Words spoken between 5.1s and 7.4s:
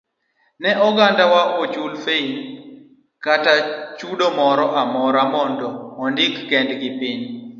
mondo ondik kendgi piny.